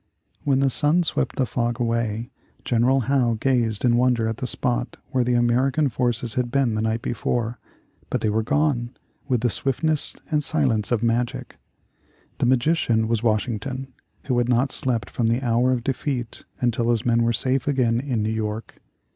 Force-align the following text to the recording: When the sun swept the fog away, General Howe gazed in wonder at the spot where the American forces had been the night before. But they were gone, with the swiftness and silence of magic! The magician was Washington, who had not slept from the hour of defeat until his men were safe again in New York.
When 0.43 0.61
the 0.61 0.71
sun 0.71 1.03
swept 1.03 1.35
the 1.35 1.45
fog 1.45 1.79
away, 1.79 2.31
General 2.65 3.01
Howe 3.01 3.37
gazed 3.39 3.85
in 3.85 3.95
wonder 3.97 4.27
at 4.27 4.37
the 4.37 4.47
spot 4.47 4.97
where 5.11 5.23
the 5.23 5.35
American 5.35 5.89
forces 5.89 6.33
had 6.33 6.49
been 6.49 6.73
the 6.73 6.81
night 6.81 7.03
before. 7.03 7.59
But 8.09 8.21
they 8.21 8.29
were 8.31 8.41
gone, 8.41 8.95
with 9.27 9.41
the 9.41 9.49
swiftness 9.51 10.15
and 10.31 10.43
silence 10.43 10.91
of 10.91 11.03
magic! 11.03 11.57
The 12.39 12.47
magician 12.47 13.07
was 13.07 13.21
Washington, 13.21 13.93
who 14.25 14.39
had 14.39 14.49
not 14.49 14.71
slept 14.71 15.07
from 15.07 15.27
the 15.27 15.43
hour 15.45 15.71
of 15.71 15.83
defeat 15.83 16.45
until 16.59 16.89
his 16.89 17.05
men 17.05 17.21
were 17.21 17.31
safe 17.31 17.67
again 17.67 17.99
in 17.99 18.23
New 18.23 18.31
York. 18.33 18.81